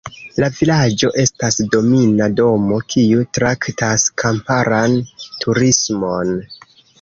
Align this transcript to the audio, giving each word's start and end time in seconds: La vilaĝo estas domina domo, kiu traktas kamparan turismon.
La 0.43 0.47
vilaĝo 0.59 1.09
estas 1.23 1.57
domina 1.75 2.29
domo, 2.39 2.79
kiu 2.93 3.27
traktas 3.39 4.07
kamparan 4.23 4.97
turismon. 5.45 6.35